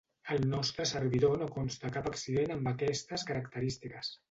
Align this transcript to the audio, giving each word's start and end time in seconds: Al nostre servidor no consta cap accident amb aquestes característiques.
Al 0.35 0.45
nostre 0.53 0.87
servidor 0.91 1.35
no 1.41 1.49
consta 1.57 1.93
cap 1.99 2.09
accident 2.13 2.55
amb 2.57 2.73
aquestes 2.73 3.29
característiques. 3.33 4.15